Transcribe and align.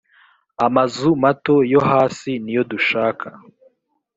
amazu 0.65 1.09
mato 1.23 1.55
yo 1.71 1.81
hasi 1.89 2.31
niyo 2.43 2.63
dushaka 2.71 3.27